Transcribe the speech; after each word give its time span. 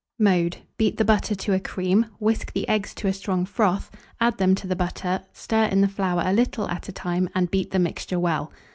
Mode. 0.17 0.57
Beat 0.79 0.97
the 0.97 1.05
butter 1.05 1.35
to 1.35 1.53
a 1.53 1.59
cream; 1.59 2.07
whisk 2.19 2.53
the 2.53 2.67
eggs 2.67 2.95
to 2.95 3.07
a 3.07 3.13
strong 3.13 3.45
froth, 3.45 3.91
add 4.19 4.39
them 4.39 4.55
to 4.55 4.65
the 4.65 4.75
butter, 4.75 5.21
stir 5.31 5.65
in 5.65 5.81
the 5.81 5.87
flour 5.87 6.23
a 6.25 6.33
little 6.33 6.67
at 6.69 6.89
a 6.89 6.91
time, 6.91 7.29
and 7.35 7.51
beat 7.51 7.69
the 7.69 7.77
mixture 7.77 8.19
well. 8.19 8.51